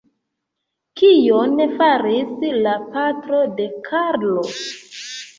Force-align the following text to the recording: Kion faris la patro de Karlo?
Kion 1.01 1.51
faris 1.81 2.31
la 2.67 2.73
patro 2.95 3.41
de 3.59 3.67
Karlo? 3.89 4.47